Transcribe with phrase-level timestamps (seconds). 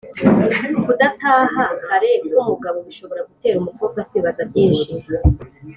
[0.83, 4.89] kutadataha kare k’umugabo bishobora gutera umukobwa kwibaza byinshi